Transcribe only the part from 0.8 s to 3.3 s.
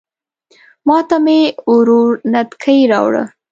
ماته مې ورور نتکۍ راوړه